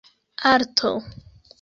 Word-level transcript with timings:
arto 0.53 0.93